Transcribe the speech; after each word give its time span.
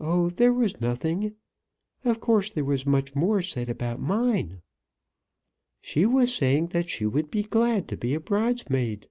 "Oh, 0.00 0.28
there 0.28 0.52
was 0.52 0.82
nothing. 0.82 1.34
Of 2.04 2.20
course 2.20 2.50
there 2.50 2.62
was 2.62 2.84
much 2.84 3.14
more 3.14 3.40
to 3.40 3.48
say 3.48 3.62
about 3.66 3.98
mine. 3.98 4.60
She 5.80 6.04
was 6.04 6.34
saying 6.34 6.66
that 6.76 6.90
she 6.90 7.06
would 7.06 7.30
be 7.30 7.44
glad 7.44 7.88
to 7.88 7.96
be 7.96 8.12
a 8.12 8.20
bridesmaid." 8.20 9.08